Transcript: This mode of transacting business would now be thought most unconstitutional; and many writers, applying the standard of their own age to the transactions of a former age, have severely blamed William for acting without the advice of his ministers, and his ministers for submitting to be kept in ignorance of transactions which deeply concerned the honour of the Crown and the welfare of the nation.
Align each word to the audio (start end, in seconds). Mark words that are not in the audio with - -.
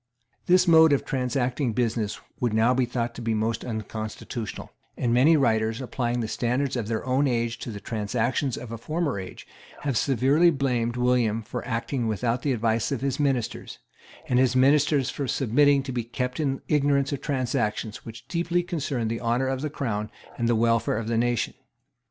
This 0.47 0.67
mode 0.67 0.93
of 0.93 1.05
transacting 1.05 1.73
business 1.73 2.19
would 2.39 2.55
now 2.55 2.73
be 2.73 2.85
thought 2.87 3.19
most 3.23 3.63
unconstitutional; 3.63 4.71
and 4.97 5.13
many 5.13 5.37
writers, 5.37 5.79
applying 5.79 6.21
the 6.21 6.27
standard 6.27 6.75
of 6.75 6.87
their 6.87 7.05
own 7.05 7.27
age 7.27 7.59
to 7.59 7.69
the 7.69 7.79
transactions 7.79 8.57
of 8.57 8.71
a 8.71 8.79
former 8.79 9.19
age, 9.19 9.45
have 9.81 9.95
severely 9.95 10.49
blamed 10.49 10.97
William 10.97 11.43
for 11.43 11.63
acting 11.67 12.07
without 12.07 12.41
the 12.41 12.51
advice 12.51 12.91
of 12.91 13.01
his 13.01 13.19
ministers, 13.19 13.77
and 14.27 14.39
his 14.39 14.55
ministers 14.55 15.11
for 15.11 15.27
submitting 15.27 15.83
to 15.83 15.91
be 15.91 16.03
kept 16.03 16.39
in 16.39 16.63
ignorance 16.67 17.11
of 17.13 17.21
transactions 17.21 18.03
which 18.03 18.27
deeply 18.27 18.63
concerned 18.63 19.11
the 19.11 19.21
honour 19.21 19.45
of 19.47 19.61
the 19.61 19.69
Crown 19.69 20.09
and 20.35 20.49
the 20.49 20.55
welfare 20.55 20.97
of 20.97 21.07
the 21.09 21.15
nation. 21.17 21.53